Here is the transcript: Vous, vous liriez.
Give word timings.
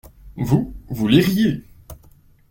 Vous, 0.35 0.73
vous 0.89 1.07
liriez. 1.07 1.63